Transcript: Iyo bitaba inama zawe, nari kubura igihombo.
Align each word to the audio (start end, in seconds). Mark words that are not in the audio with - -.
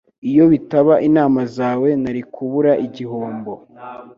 Iyo 0.29 0.43
bitaba 0.51 0.93
inama 1.07 1.41
zawe, 1.57 1.89
nari 2.01 2.21
kubura 2.33 2.71
igihombo. 2.85 3.53